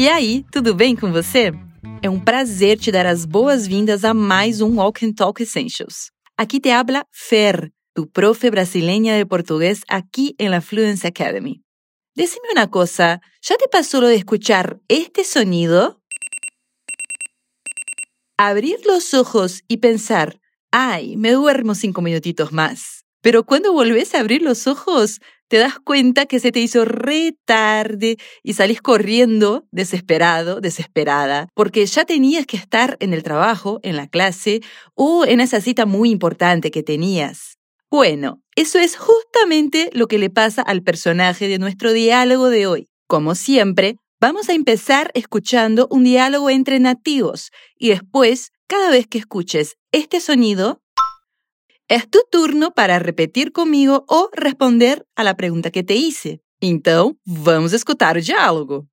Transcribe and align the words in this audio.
E 0.00 0.08
aí, 0.08 0.46
tudo 0.50 0.74
bem 0.74 0.96
com 0.96 1.12
você? 1.12 1.52
É 2.02 2.08
um 2.08 2.18
prazer 2.18 2.78
te 2.78 2.90
dar 2.90 3.04
as 3.04 3.26
boas-vindas 3.26 4.02
a 4.02 4.14
mais 4.14 4.62
um 4.62 4.76
Walk 4.76 5.12
Talk 5.12 5.42
Essentials. 5.42 6.10
Aqui 6.38 6.58
te 6.58 6.70
habla 6.70 7.04
Fer, 7.10 7.70
tu 7.94 8.06
profe 8.06 8.50
brasileña 8.50 9.18
de 9.18 9.26
portugués 9.26 9.82
aquí 9.90 10.34
en 10.38 10.52
la 10.52 10.62
Fluency 10.62 11.06
Academy. 11.06 11.60
Decime 12.16 12.48
una 12.50 12.70
cosa, 12.70 13.20
¿ya 13.42 13.58
te 13.58 13.68
pasó 13.68 14.00
lo 14.00 14.06
de 14.06 14.14
escuchar 14.14 14.80
este 14.88 15.22
sonido? 15.22 16.00
Abrir 18.38 18.78
los 18.86 19.12
ojos 19.12 19.64
y 19.68 19.76
pensar, 19.76 20.40
ay, 20.70 21.18
me 21.18 21.32
duermo 21.32 21.74
cinco 21.74 22.00
minutitos 22.00 22.52
más. 22.52 23.04
Pero 23.20 23.44
cuando 23.44 23.74
volvés 23.74 24.14
a 24.14 24.20
abrir 24.20 24.40
los 24.40 24.66
ojos, 24.66 25.20
te 25.50 25.58
das 25.58 25.80
cuenta 25.80 26.26
que 26.26 26.38
se 26.38 26.52
te 26.52 26.60
hizo 26.60 26.84
re 26.84 27.36
tarde 27.44 28.18
y 28.44 28.52
salís 28.52 28.80
corriendo, 28.80 29.66
desesperado, 29.72 30.60
desesperada, 30.60 31.48
porque 31.56 31.84
ya 31.86 32.04
tenías 32.04 32.46
que 32.46 32.56
estar 32.56 32.96
en 33.00 33.12
el 33.12 33.24
trabajo, 33.24 33.80
en 33.82 33.96
la 33.96 34.06
clase 34.06 34.60
o 34.94 35.24
en 35.26 35.40
esa 35.40 35.60
cita 35.60 35.86
muy 35.86 36.10
importante 36.10 36.70
que 36.70 36.84
tenías. 36.84 37.58
Bueno, 37.90 38.40
eso 38.54 38.78
es 38.78 38.96
justamente 38.96 39.90
lo 39.92 40.06
que 40.06 40.18
le 40.18 40.30
pasa 40.30 40.62
al 40.62 40.84
personaje 40.84 41.48
de 41.48 41.58
nuestro 41.58 41.92
diálogo 41.92 42.48
de 42.48 42.68
hoy. 42.68 42.86
Como 43.08 43.34
siempre, 43.34 43.96
vamos 44.20 44.48
a 44.48 44.52
empezar 44.52 45.10
escuchando 45.14 45.88
un 45.90 46.04
diálogo 46.04 46.48
entre 46.48 46.78
nativos 46.78 47.50
y 47.76 47.88
después, 47.88 48.52
cada 48.68 48.88
vez 48.90 49.08
que 49.08 49.18
escuches 49.18 49.74
este 49.90 50.20
sonido, 50.20 50.80
es 51.90 52.08
tu 52.08 52.20
turno 52.30 52.70
para 52.70 53.00
repetir 53.00 53.50
comigo 53.50 54.04
ou 54.06 54.30
responder 54.32 55.04
a 55.16 55.24
la 55.24 55.34
pergunta 55.34 55.72
que 55.72 55.82
te 55.82 55.94
hice. 55.94 56.40
Então, 56.62 57.16
vamos 57.26 57.72
escutar 57.72 58.16
o 58.16 58.20
diálogo. 58.20 58.86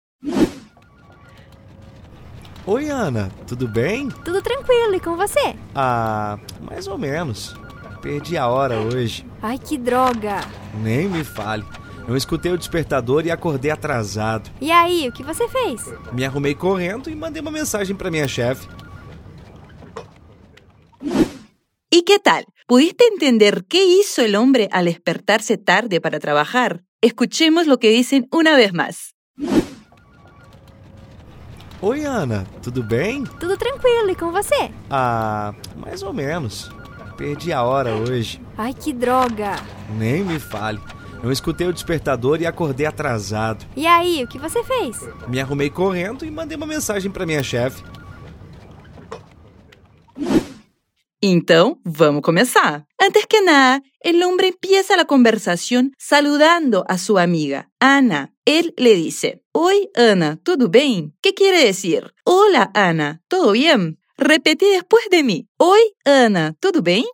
Oi, 2.66 2.90
Ana, 2.90 3.30
tudo 3.46 3.68
bem? 3.68 4.10
Tudo 4.26 4.42
tranquilo, 4.42 4.96
e 4.96 5.00
com 5.00 5.16
você? 5.16 5.56
Ah, 5.76 6.40
mais 6.60 6.88
ou 6.88 6.98
menos. 6.98 7.56
Perdi 8.02 8.36
a 8.36 8.48
hora 8.48 8.80
hoje. 8.80 9.24
Ai, 9.44 9.60
que 9.60 9.78
droga! 9.78 10.42
Nem 10.82 11.08
me 11.08 11.24
fale. 11.24 11.64
Eu 12.08 12.18
escutei 12.18 12.52
o 12.52 12.58
despertador 12.58 13.28
e 13.28 13.32
acordei 13.32 13.70
atrasado. 13.70 14.50
E 14.60 14.72
aí, 14.72 15.08
o 15.08 15.12
que 15.12 15.22
você 15.22 15.48
fez? 15.48 15.86
Me 16.12 16.26
arrumei 16.26 16.56
correndo 16.56 17.12
e 17.12 17.16
mandei 17.16 17.44
uma 17.44 17.52
mensagem 17.52 17.96
para 17.96 18.10
minha 18.10 18.28
chefe. 18.28 18.68
¿Y 21.98 22.04
qué 22.04 22.20
tal? 22.20 22.46
¿Pudiste 22.68 23.06
entender 23.12 23.66
qué 23.68 23.84
hizo 23.84 24.22
el 24.22 24.36
hombre 24.36 24.70
al 24.72 24.86
despertarse 24.86 25.58
tarde 25.58 26.00
para 26.00 26.20
trabajar? 26.20 26.84
Escuchemos 27.02 27.66
lo 27.66 27.80
que 27.80 27.90
dicen 27.90 28.28
una 28.32 28.56
vez 28.56 28.72
más. 28.72 29.16
Oi, 31.82 32.06
Ana, 32.06 32.46
tudo 32.62 32.84
bem? 32.84 33.24
Tudo 33.40 33.58
tranquilo, 33.58 34.12
e 34.12 34.16
com 34.16 34.32
você? 34.32 34.70
Ah, 34.92 35.56
mais 35.76 36.04
ou 36.04 36.14
menos. 36.14 36.70
Perdi 37.18 37.52
a 37.52 37.64
hora 37.64 37.96
hoje. 37.96 38.40
Ai, 38.60 38.76
que 38.76 38.94
droga! 38.94 39.56
Nem 39.98 40.24
me 40.24 40.38
fale. 40.38 40.80
Eu 41.24 41.32
escutei 41.32 41.66
o 41.66 41.74
despertador 41.74 42.40
e 42.40 42.46
acordei 42.46 42.86
atrasado. 42.86 43.66
E 43.76 43.88
aí, 43.88 44.24
o 44.24 44.28
que 44.28 44.38
você 44.38 44.64
fez? 44.64 45.00
Me 45.28 45.42
arrumei 45.42 45.72
correndo 45.72 46.24
e 46.24 46.30
mandei 46.30 46.56
uma 46.58 46.68
mensagem 46.68 47.10
para 47.10 47.26
minha 47.26 47.42
chefe. 47.42 47.82
Então, 51.22 51.82
vamos 51.84 52.22
começar. 52.22 52.86
Antes 53.02 53.26
que 53.26 53.42
nada, 53.42 53.82
el 54.02 54.22
hombre 54.22 54.50
empieza 54.50 54.96
la 54.96 55.06
conversación 55.06 55.94
saludando 55.98 56.86
a 56.88 57.00
su 57.00 57.18
amiga, 57.18 57.72
Ana. 57.80 58.36
Él 58.46 58.76
le 58.78 58.94
dice, 58.94 59.44
Oi, 59.52 59.90
Ana, 59.96 60.38
¿todo 60.44 60.70
bien? 60.70 61.18
¿Qué 61.22 61.34
quiere 61.34 61.66
decir? 61.66 62.14
Hola, 62.24 62.70
Ana, 62.76 63.24
¿todo 63.28 63.54
bien? 63.54 64.00
Repetí 64.16 64.68
después 64.68 65.10
de 65.10 65.24
mí. 65.24 65.50
Oi, 65.58 65.82
Ana, 66.06 66.56
¿todo 66.60 66.84
bien? 66.84 67.06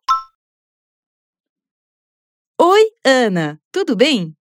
Oi, 2.57 2.81
Ana, 3.05 3.61
¿todo 3.71 3.95
bien? 3.95 4.37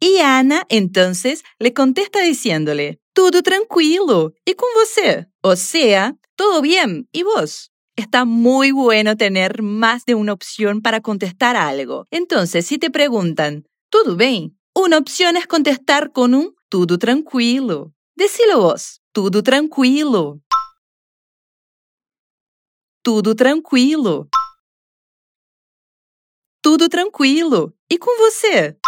Y 0.00 0.18
Ana 0.18 0.66
entonces 0.68 1.44
le 1.60 1.72
contesta 1.72 2.20
diciéndole, 2.20 3.00
Tudo 3.14 3.42
tranquilo. 3.42 4.34
¿Y 4.44 4.54
con 4.54 4.68
você? 4.74 5.28
O 5.40 5.54
sea, 5.54 6.16
todo 6.36 6.60
bien. 6.60 7.08
¿Y 7.12 7.22
vos? 7.22 7.72
Está 7.96 8.24
muy 8.24 8.72
bueno 8.72 9.16
tener 9.16 9.62
más 9.62 10.04
de 10.04 10.14
una 10.14 10.32
opción 10.32 10.82
para 10.82 11.00
contestar 11.00 11.56
algo. 11.56 12.06
Entonces, 12.10 12.66
si 12.66 12.78
te 12.78 12.90
preguntan, 12.90 13.66
¿todo 13.88 14.16
bien? 14.16 14.58
Una 14.74 14.98
opción 14.98 15.36
es 15.36 15.46
contestar 15.46 16.10
con 16.12 16.34
un 16.34 16.56
tudo 16.68 16.98
tranquilo. 16.98 17.94
Decilo 18.16 18.58
vos, 18.60 19.00
tudo 19.12 19.42
tranquilo. 19.44 20.40
Tudo 23.02 23.36
tranquilo. 23.36 24.28
Tudo 26.60 26.88
tranquilo. 26.88 27.74
¿Y 27.88 27.98
con 27.98 28.14
você? 28.18 28.78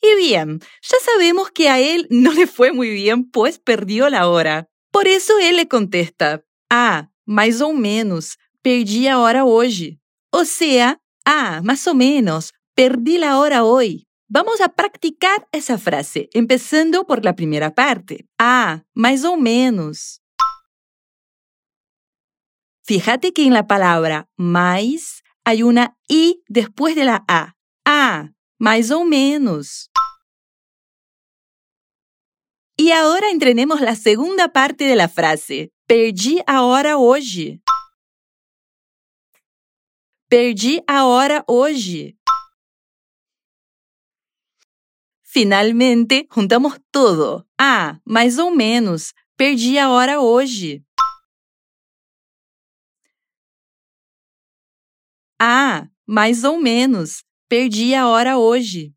Y 0.00 0.16
bien, 0.16 0.60
ya 0.60 0.98
sabemos 1.00 1.50
que 1.50 1.70
a 1.70 1.80
él 1.80 2.06
no 2.10 2.30
le 2.32 2.46
fue 2.46 2.72
muy 2.72 2.90
bien, 2.90 3.30
pues 3.30 3.58
perdió 3.58 4.10
la 4.10 4.28
hora. 4.28 4.68
Por 4.94 5.08
eso 5.08 5.40
él 5.40 5.56
le 5.56 5.66
contesta: 5.66 6.44
Ah, 6.70 7.10
mais 7.26 7.60
ou 7.60 7.72
menos, 7.72 8.38
perdi 8.62 9.08
a 9.08 9.18
hora 9.18 9.44
hoje. 9.44 9.98
O 10.30 10.44
sea, 10.44 11.00
ah, 11.24 11.60
más 11.64 11.88
o 11.88 11.94
menos, 11.94 12.52
perdí 12.76 13.18
la 13.18 13.40
hora 13.40 13.64
hoy. 13.64 14.06
Vamos 14.28 14.60
a 14.60 14.68
practicar 14.68 15.48
esa 15.50 15.78
frase, 15.78 16.28
empezando 16.32 17.08
por 17.08 17.24
la 17.24 17.34
primera 17.34 17.74
parte. 17.74 18.28
Ah, 18.38 18.84
mais 18.94 19.24
ou 19.24 19.36
menos. 19.36 20.22
Fíjate 22.84 23.32
que 23.32 23.46
en 23.46 23.52
la 23.52 23.66
palabra 23.66 24.28
mais 24.36 25.24
hay 25.44 25.64
una 25.64 25.98
i 26.08 26.40
después 26.46 26.94
de 26.94 27.04
la 27.04 27.24
a. 27.26 27.56
Ah, 27.84 28.30
mais 28.60 28.92
ou 28.92 29.04
menos. 29.04 29.90
Y 32.84 32.92
ahora 32.92 33.30
entrenemos 33.30 33.80
la 33.80 33.96
segunda 33.96 34.52
parte 34.52 34.84
de 34.84 34.94
la 34.94 35.08
frase. 35.08 35.72
Perdi 35.86 36.42
a 36.46 36.66
hora 36.66 36.98
hoje. 36.98 37.62
Perdi 40.28 40.82
a 40.86 41.06
hora 41.06 41.42
hoje. 41.48 42.18
Finalmente, 45.22 46.28
juntamos 46.30 46.78
todo. 46.90 47.48
Ah, 47.58 48.02
mais 48.04 48.36
ou 48.36 48.50
menos. 48.50 49.14
Perdi 49.34 49.78
a 49.78 49.88
hora 49.88 50.20
hoje. 50.20 50.84
Ah, 55.40 55.88
mais 56.06 56.44
ou 56.44 56.60
menos. 56.60 57.24
Perdi 57.48 57.94
a 57.94 58.08
hora 58.08 58.36
hoje. 58.36 58.94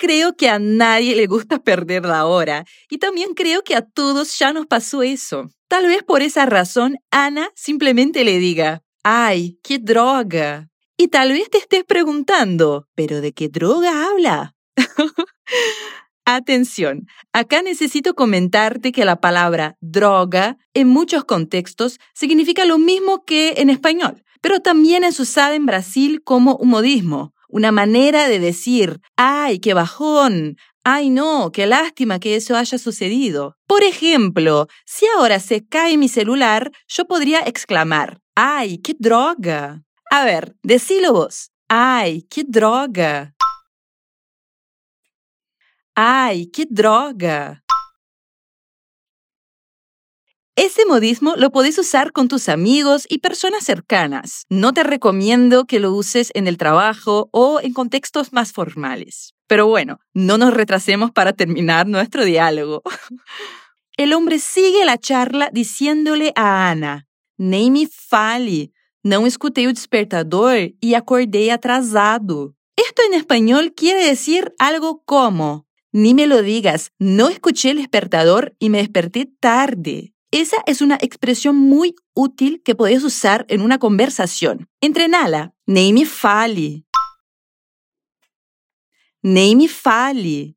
Creo 0.00 0.34
que 0.34 0.48
a 0.48 0.58
nadie 0.58 1.14
le 1.14 1.26
gusta 1.26 1.58
perder 1.58 2.06
la 2.06 2.24
hora 2.24 2.64
y 2.88 2.96
también 2.96 3.34
creo 3.34 3.62
que 3.62 3.76
a 3.76 3.82
todos 3.82 4.38
ya 4.38 4.54
nos 4.54 4.66
pasó 4.66 5.02
eso. 5.02 5.50
Tal 5.68 5.86
vez 5.88 6.02
por 6.02 6.22
esa 6.22 6.46
razón 6.46 6.96
Ana 7.10 7.50
simplemente 7.54 8.24
le 8.24 8.38
diga, 8.38 8.82
¡ay, 9.04 9.58
qué 9.62 9.78
droga! 9.78 10.70
Y 10.96 11.08
tal 11.08 11.32
vez 11.32 11.50
te 11.50 11.58
estés 11.58 11.84
preguntando, 11.84 12.88
¿pero 12.94 13.20
de 13.20 13.32
qué 13.32 13.50
droga 13.50 14.06
habla? 14.06 14.54
Atención, 16.24 17.06
acá 17.34 17.60
necesito 17.60 18.14
comentarte 18.14 18.92
que 18.92 19.04
la 19.04 19.20
palabra 19.20 19.76
droga 19.82 20.56
en 20.72 20.88
muchos 20.88 21.26
contextos 21.26 22.00
significa 22.14 22.64
lo 22.64 22.78
mismo 22.78 23.26
que 23.26 23.56
en 23.58 23.68
español, 23.68 24.24
pero 24.40 24.60
también 24.60 25.04
es 25.04 25.20
usada 25.20 25.54
en 25.54 25.66
Brasil 25.66 26.22
como 26.24 26.56
un 26.56 26.70
una 27.52 27.72
manera 27.72 28.28
de 28.28 28.38
decir, 28.38 29.00
ay, 29.16 29.58
qué 29.58 29.74
bajón, 29.74 30.56
ay 30.84 31.10
no, 31.10 31.50
qué 31.52 31.66
lástima 31.66 32.18
que 32.18 32.36
eso 32.36 32.56
haya 32.56 32.78
sucedido. 32.78 33.56
Por 33.66 33.82
ejemplo, 33.82 34.66
si 34.84 35.06
ahora 35.16 35.40
se 35.40 35.66
cae 35.66 35.96
mi 35.96 36.08
celular, 36.08 36.70
yo 36.88 37.06
podría 37.06 37.40
exclamar, 37.40 38.20
ay, 38.34 38.78
qué 38.78 38.94
droga. 38.98 39.82
A 40.10 40.24
ver, 40.24 40.56
decilo 40.62 41.12
vos, 41.12 41.50
ay, 41.68 42.22
qué 42.30 42.44
droga. 42.46 43.34
Ay, 45.94 46.46
qué 46.46 46.66
droga. 46.68 47.62
Ese 50.62 50.84
modismo 50.84 51.36
lo 51.36 51.52
podés 51.52 51.78
usar 51.78 52.12
con 52.12 52.28
tus 52.28 52.50
amigos 52.50 53.06
y 53.08 53.20
personas 53.20 53.64
cercanas. 53.64 54.44
No 54.50 54.74
te 54.74 54.82
recomiendo 54.82 55.64
que 55.64 55.80
lo 55.80 55.90
uses 55.94 56.30
en 56.34 56.46
el 56.46 56.58
trabajo 56.58 57.30
o 57.32 57.60
en 57.62 57.72
contextos 57.72 58.34
más 58.34 58.52
formales. 58.52 59.32
Pero 59.46 59.68
bueno, 59.68 60.00
no 60.12 60.36
nos 60.36 60.52
retrasemos 60.52 61.12
para 61.12 61.32
terminar 61.32 61.86
nuestro 61.86 62.26
diálogo. 62.26 62.82
El 63.96 64.12
hombre 64.12 64.38
sigue 64.38 64.84
la 64.84 64.98
charla 64.98 65.48
diciéndole 65.50 66.34
a 66.36 66.70
Ana, 66.70 67.06
Neimi 67.38 67.86
fali, 67.86 68.70
não 69.02 69.26
escutei 69.26 69.66
o 69.66 69.72
despertador 69.72 70.74
e 70.82 70.94
acordei 70.94 71.48
atrasado. 71.48 72.54
Esto 72.76 73.00
en 73.06 73.14
español 73.14 73.72
quiere 73.74 74.04
decir 74.04 74.52
algo 74.58 75.02
como, 75.06 75.66
ni 75.90 76.12
me 76.12 76.26
lo 76.26 76.42
digas, 76.42 76.92
no 76.98 77.30
escuché 77.30 77.70
el 77.70 77.78
despertador 77.78 78.54
y 78.58 78.68
me 78.68 78.76
desperté 78.76 79.24
tarde. 79.24 80.12
Esa 80.32 80.58
es 80.66 80.80
una 80.80 80.96
expresión 81.00 81.56
muy 81.56 81.96
útil 82.14 82.62
que 82.64 82.76
podés 82.76 83.02
usar 83.02 83.44
en 83.48 83.62
una 83.62 83.78
conversación. 83.78 84.68
Entrenala. 84.80 85.54
Nem 85.66 85.92
me 85.92 86.06
fale. 86.06 86.84
Nem 89.22 89.58
me. 89.58 90.54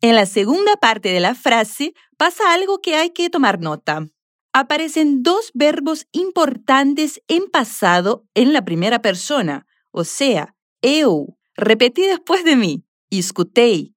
En 0.00 0.14
la 0.14 0.26
segunda 0.26 0.76
parte 0.76 1.10
de 1.10 1.20
la 1.20 1.34
frase 1.34 1.92
pasa 2.16 2.54
algo 2.54 2.80
que 2.80 2.94
hay 2.94 3.10
que 3.10 3.28
tomar 3.28 3.60
nota. 3.60 4.06
Aparecen 4.52 5.22
dos 5.22 5.50
verbos 5.52 6.06
importantes 6.12 7.20
en 7.28 7.50
pasado 7.50 8.24
en 8.34 8.52
la 8.52 8.64
primera 8.64 9.02
persona, 9.02 9.66
o 9.90 10.04
sea, 10.04 10.54
eu. 10.80 11.36
Repetí 11.54 12.02
después 12.02 12.44
de 12.44 12.56
mí. 12.56 12.84
Escutei. 13.10 13.94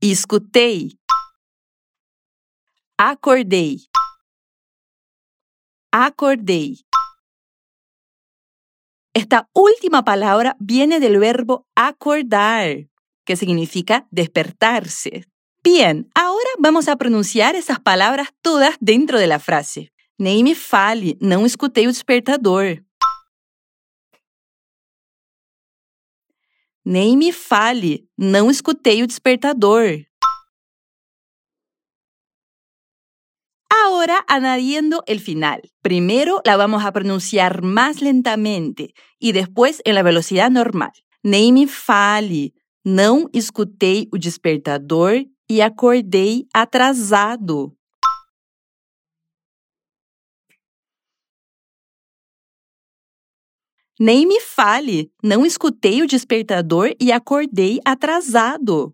Escutei. 0.00 0.98
Acordei. 3.04 3.88
Acordei. 5.90 6.86
Esta 9.12 9.48
última 9.52 10.04
palabra 10.04 10.56
viene 10.60 11.00
del 11.00 11.18
verbo 11.18 11.66
acordar, 11.74 12.88
que 13.24 13.34
significa 13.34 14.06
despertarse. 14.12 15.26
Bien, 15.64 16.08
ahora 16.14 16.48
vamos 16.60 16.86
a 16.86 16.94
pronunciar 16.94 17.56
esas 17.56 17.80
palabras 17.80 18.28
todas 18.40 18.76
dentro 18.80 19.18
de 19.18 19.26
la 19.26 19.40
frase. 19.40 19.90
Nem 20.16 20.44
me 20.44 20.54
fale, 20.54 21.18
não 21.20 21.44
escutei 21.44 21.88
o 21.88 21.92
despertador. 21.92 22.84
Nem 26.84 27.16
me 27.16 27.32
fale, 27.32 28.08
não 28.16 28.48
escutei 28.48 29.02
o 29.02 29.08
despertador. 29.08 30.06
Ahora 34.02 34.24
añadiendo 34.26 35.04
el 35.06 35.20
final. 35.20 35.62
Primero 35.80 36.42
la 36.44 36.56
vamos 36.56 36.84
a 36.84 36.90
pronunciar 36.90 37.62
más 37.62 38.02
lentamente 38.02 38.94
y 39.20 39.30
después 39.30 39.80
en 39.84 39.94
la 39.94 40.02
velocidad 40.02 40.50
normal. 40.50 40.90
Nem 41.22 41.52
me 41.52 41.68
fale, 41.68 42.52
não 42.84 43.30
escutei 43.32 44.08
o 44.12 44.18
despertador 44.18 45.24
e 45.48 45.62
acordei 45.62 46.48
atrasado. 46.52 47.76
Nem 54.00 54.26
me 54.26 54.40
fale, 54.40 55.12
não 55.22 55.46
escutei 55.46 56.02
o 56.02 56.08
despertador 56.08 56.92
e 57.00 57.12
acordei 57.12 57.78
atrasado. 57.84 58.92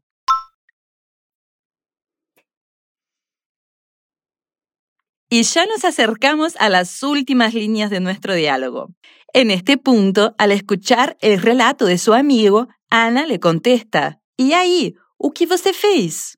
Y 5.29 5.43
ya 5.43 5.67
nos 5.67 5.85
acercamos 5.85 6.55
a 6.59 6.69
las 6.69 7.03
últimas 7.03 7.55
líneas 7.55 7.91
de 7.91 8.01
nuestro 8.01 8.35
diálogo. 8.35 8.89
En 9.35 9.51
este 9.51 9.77
punto, 9.77 10.35
al 10.39 10.53
escuchar 10.53 11.19
el 11.21 11.41
relato 11.41 11.85
de 11.85 11.99
su 11.99 12.15
amigo, 12.15 12.69
Ana 12.89 13.27
le 13.27 13.39
contesta, 13.39 14.21
¿Y 14.39 14.53
ahí? 14.53 14.95
¿O 15.17 15.33
que 15.33 15.47
você? 15.47 15.73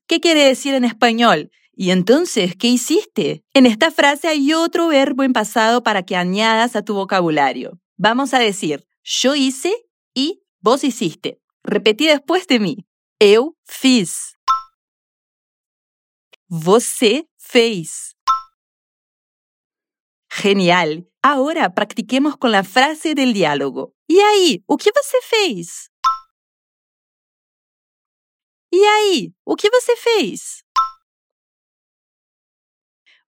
¿Qué 0.07 0.19
quiere 0.19 0.43
decir 0.43 0.73
en 0.73 0.83
español? 0.83 1.51
Y 1.73 1.91
entonces, 1.91 2.55
¿qué 2.55 2.67
hiciste? 2.67 3.43
En 3.53 3.65
esta 3.67 3.91
frase 3.91 4.27
hay 4.27 4.53
otro 4.53 4.87
verbo 4.87 5.23
en 5.23 5.33
pasado 5.33 5.83
para 5.83 6.03
que 6.03 6.15
añadas 6.15 6.75
a 6.75 6.81
tu 6.83 6.95
vocabulario. 6.95 7.79
Vamos 7.95 8.33
a 8.33 8.39
decir, 8.39 8.85
yo 9.03 9.35
hice 9.35 9.71
y 10.15 10.41
vos 10.59 10.83
hiciste. 10.83 11.39
Repetí 11.63 12.07
después 12.07 12.47
de 12.47 12.59
mí. 12.59 12.85
Eu 13.19 13.55
fiz. 13.65 14.35
Você 16.49 17.27
fez. 17.37 18.15
Genial. 20.41 21.07
Ahora 21.21 21.75
practiquemos 21.75 22.35
con 22.35 22.51
la 22.51 22.63
frase 22.63 23.13
del 23.13 23.31
diálogo. 23.31 23.93
¿Y 24.07 24.17
ahí? 24.21 24.63
¿O 24.65 24.75
que 24.75 24.89
você 24.89 25.17
fez? 25.21 25.91
¿Y 28.71 28.81
ahí? 28.83 29.35
¿O 29.43 29.55
que 29.55 29.69
você 29.69 29.91
fez? 29.95 30.65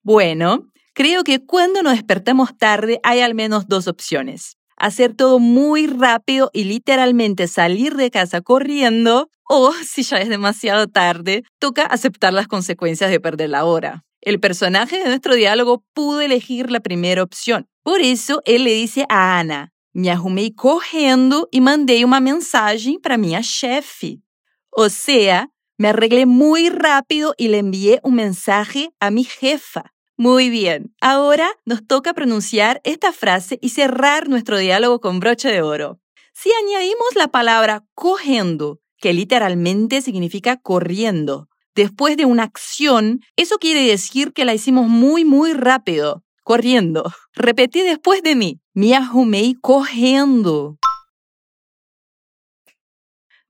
Bueno, 0.01 0.71
creo 0.95 1.23
que 1.23 1.45
cuando 1.45 1.83
nos 1.83 1.93
despertamos 1.93 2.57
tarde 2.57 2.99
hay 3.03 3.19
al 3.19 3.35
menos 3.35 3.67
dos 3.67 3.87
opciones. 3.87 4.57
Hacer 4.75 5.13
todo 5.13 5.37
muy 5.37 5.85
rápido 5.85 6.49
y 6.51 6.63
literalmente 6.63 7.47
salir 7.47 7.95
de 7.95 8.09
casa 8.09 8.41
corriendo 8.41 9.29
o, 9.47 9.71
si 9.85 10.01
ya 10.01 10.17
es 10.17 10.29
demasiado 10.29 10.87
tarde, 10.87 11.43
toca 11.59 11.83
aceptar 11.83 12.33
las 12.33 12.47
consecuencias 12.47 13.11
de 13.11 13.19
perder 13.19 13.51
la 13.51 13.65
hora. 13.65 14.03
El 14.25 14.39
personaje 14.39 14.99
de 14.99 15.05
nuestro 15.05 15.35
diálogo 15.35 15.83
pudo 15.93 16.21
elegir 16.21 16.71
la 16.71 16.79
primera 16.79 17.21
opción. 17.21 17.67
Por 17.83 17.99
eso 17.99 18.41
él 18.45 18.63
le 18.63 18.71
dice 18.71 19.05
a 19.09 19.37
Ana: 19.37 19.73
Me 19.91 20.09
arrumei 20.09 20.51
correndo 20.51 21.49
y 21.51 21.59
mandei 21.59 22.05
uma 22.05 22.21
mensagem 22.21 23.01
para 23.01 23.17
minha 23.17 23.41
chefe. 23.41 24.21
O 24.69 24.87
sea, 24.87 25.49
me 25.77 25.89
arreglé 25.89 26.25
muy 26.25 26.69
rápido 26.69 27.35
y 27.37 27.49
le 27.49 27.57
envié 27.57 27.99
un 28.03 28.15
mensaje 28.15 28.91
a 29.01 29.11
mi 29.11 29.25
jefa. 29.25 29.91
Muy 30.15 30.49
bien, 30.49 30.95
ahora 31.01 31.49
nos 31.65 31.85
toca 31.85 32.13
pronunciar 32.13 32.79
esta 32.85 33.11
frase 33.11 33.59
y 33.61 33.69
cerrar 33.69 34.29
nuestro 34.29 34.57
diálogo 34.57 35.01
con 35.01 35.19
broche 35.19 35.49
de 35.49 35.61
oro. 35.61 35.99
Si 36.31 36.49
añadimos 36.63 37.15
la 37.15 37.27
palabra 37.27 37.83
corriendo, 37.93 38.79
que 38.99 39.11
literalmente 39.11 40.01
significa 40.01 40.55
corriendo, 40.55 41.49
después 41.75 42.17
de 42.17 42.25
una 42.25 42.43
acción, 42.43 43.21
eso 43.35 43.57
quiere 43.57 43.83
decir 43.85 44.33
que 44.33 44.45
la 44.45 44.53
hicimos 44.53 44.87
muy, 44.87 45.25
muy 45.25 45.53
rápido, 45.53 46.23
corriendo. 46.43 47.03
Repetí 47.33 47.81
después 47.81 48.21
de 48.23 48.35
mí. 48.35 48.59
Me 48.73 48.95
arrumei 48.95 49.55
correndo. 49.55 50.77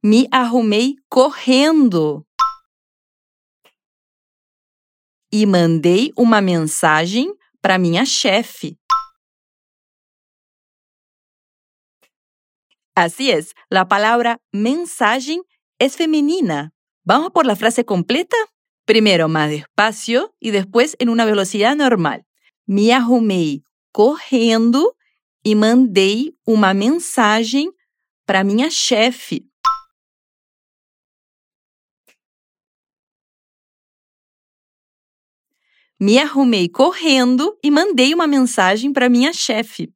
Me 0.01 0.27
arrumei 0.31 0.97
correndo. 1.07 2.25
E 5.31 5.45
mandei 5.45 6.11
uma 6.15 6.41
mensagem 6.41 7.33
para 7.61 7.79
minha 7.79 8.05
chefe. 8.05 8.77
Así 12.95 13.31
es, 13.31 13.55
la 13.71 13.87
palabra 13.87 14.39
mensaje 14.51 15.41
es 15.79 15.95
femenina. 15.95 16.73
Vamos 17.05 17.31
por 17.31 17.45
la 17.45 17.55
frase 17.55 17.83
completa. 17.83 18.37
Primero 18.85 19.27
más 19.27 19.49
despacio 19.49 20.35
y 20.39 20.51
después 20.51 20.95
en 20.99 21.09
una 21.09 21.25
velocidad 21.25 21.75
normal. 21.75 22.25
Me 22.65 22.93
arrumei 22.93 23.63
correndo 23.91 24.95
e 25.43 25.53
mandei 25.53 26.37
uma 26.45 26.73
mensagem 26.73 27.71
para 28.25 28.43
minha 28.43 28.69
chefe. 28.69 29.45
Me 35.99 36.19
arrumei 36.19 36.69
correndo 36.69 37.57
e 37.61 37.69
mandei 37.69 38.13
uma 38.13 38.27
mensagem 38.27 38.91
para 38.91 39.09
minha 39.09 39.31
chefe. 39.33 39.93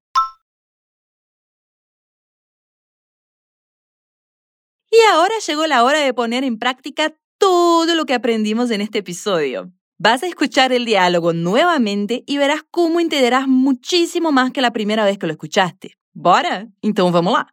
Ahora 5.11 5.33
llegó 5.45 5.65
la 5.67 5.83
hora 5.83 5.99
de 5.99 6.13
poner 6.13 6.43
en 6.43 6.57
práctica 6.57 7.13
todo 7.37 7.95
lo 7.95 8.05
que 8.05 8.13
aprendimos 8.13 8.71
en 8.71 8.81
este 8.81 8.99
episodio. 8.99 9.71
Vas 9.99 10.23
a 10.23 10.27
escuchar 10.27 10.71
el 10.71 10.85
diálogo 10.85 11.33
nuevamente 11.33 12.23
y 12.27 12.37
verás 12.37 12.61
cómo 12.69 12.99
entenderás 12.99 13.47
muchísimo 13.47 14.31
más 14.31 14.51
que 14.51 14.61
la 14.61 14.71
primera 14.71 15.05
vez 15.05 15.17
que 15.17 15.25
lo 15.25 15.33
escuchaste. 15.33 15.97
Bora? 16.13 16.67
Então 16.81 17.11
vamos 17.11 17.33
lá! 17.33 17.47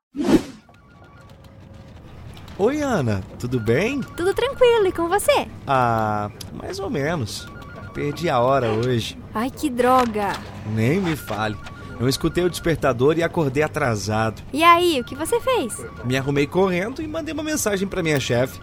Oi, 2.57 2.83
Ana, 2.83 3.21
tudo 3.39 3.59
bem? 3.59 4.01
Tudo 4.17 4.33
tranquilo, 4.33 4.87
e 4.87 4.93
com 4.93 5.09
você? 5.09 5.49
Ah, 5.67 6.31
mais 6.53 6.79
ou 6.79 6.89
menos. 6.89 7.49
Perdi 7.93 8.31
a 8.31 8.39
hora 8.41 8.71
hoje. 8.71 9.19
Ai, 9.35 9.51
que 9.51 9.69
droga! 9.69 10.33
Nem 10.73 11.01
me 11.01 11.17
fale. 11.17 11.57
Eu 11.99 12.09
escutei 12.09 12.45
o 12.45 12.51
despertador 12.51 13.19
e 13.19 13.23
acordei 13.23 13.63
atrasado. 13.63 14.43
E 14.53 14.63
aí, 14.63 15.01
o 15.01 15.05
que 15.05 15.15
você 15.15 15.41
fez? 15.41 15.75
Me 16.05 16.17
arrumei 16.17 16.47
correndo 16.47 17.01
e 17.01 17.07
mandei 17.07 17.33
uma 17.33 17.43
mensagem 17.43 17.87
para 17.87 18.03
minha 18.03 18.21
chefe. 18.21 18.61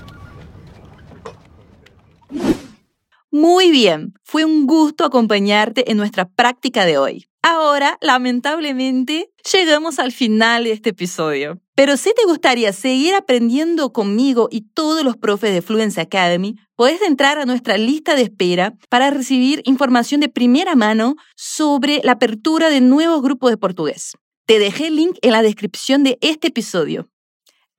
Muy 3.32 3.72
bien, 3.72 4.14
fue 4.24 4.44
un 4.44 4.68
gusto 4.68 5.06
acompañarte 5.06 5.90
en 5.90 5.98
nuestra 5.98 6.26
práctica 6.26 6.86
de 6.86 6.98
hoy. 6.98 7.28
Ahora, 7.43 7.98
lamentablemente, 8.01 9.31
llegamos 9.51 9.98
al 9.98 10.12
final 10.12 10.65
de 10.65 10.74
este 10.74 10.91
episodio. 10.91 11.60
Pero 11.74 11.98
si 11.98 12.13
te 12.13 12.24
gustaría 12.25 12.71
seguir 12.71 13.15
aprendiendo 13.15 13.91
conmigo 13.91 14.48
y 14.51 14.62
todos 14.62 15.03
los 15.03 15.17
profes 15.17 15.51
de 15.51 15.63
Fluency 15.63 16.01
Academy, 16.01 16.55
puedes 16.75 17.01
entrar 17.01 17.39
a 17.39 17.45
nuestra 17.45 17.79
lista 17.79 18.13
de 18.13 18.24
espera 18.24 18.75
para 18.89 19.10
recibir 19.10 19.63
información 19.65 20.21
de 20.21 20.29
primera 20.29 20.75
mano 20.75 21.15
sobre 21.36 22.01
la 22.03 22.13
apertura 22.13 22.69
de 22.69 22.81
nuevos 22.81 23.24
grupos 23.24 23.50
de 23.50 23.57
portugués. 23.57 24.13
Te 24.45 24.60
dejé 24.60 24.88
el 24.88 24.98
link 24.98 25.17
en 25.24 25.31
la 25.31 25.41
descripción 25.41 26.03
de 26.03 26.19
este 26.21 26.50
episodio. 26.50 27.10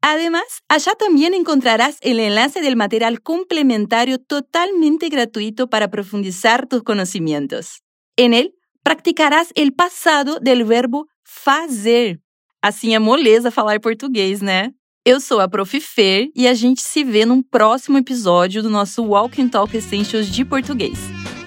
Además, 0.00 0.42
allá 0.68 0.94
también 0.98 1.34
encontrarás 1.34 1.98
el 2.00 2.18
enlace 2.18 2.60
del 2.60 2.74
material 2.74 3.22
complementario 3.22 4.18
totalmente 4.18 5.08
gratuito 5.08 5.70
para 5.70 5.88
profundizar 5.92 6.66
tus 6.66 6.82
conocimientos. 6.82 7.82
En 8.16 8.34
él 8.34 8.56
praticarás 8.82 9.52
el 9.54 9.72
pasado 9.72 10.38
del 10.40 10.64
verbo 10.64 11.06
fazer. 11.24 12.20
Assim 12.62 12.94
é 12.94 12.98
moleza 12.98 13.50
falar 13.50 13.80
português, 13.80 14.40
né? 14.40 14.72
Eu 15.04 15.20
sou 15.20 15.40
a 15.40 15.48
Prof. 15.48 15.80
Fer 15.80 16.30
e 16.34 16.46
a 16.46 16.54
gente 16.54 16.80
se 16.80 17.02
vê 17.02 17.26
num 17.26 17.42
próximo 17.42 17.98
episódio 17.98 18.62
do 18.62 18.70
nosso 18.70 19.02
Walk 19.02 19.40
and 19.42 19.48
Talk 19.48 19.76
Essentials 19.76 20.28
de 20.28 20.44
português. 20.44 20.98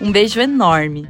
Um 0.02 0.12
beijo 0.12 0.42
enorme! 0.42 1.08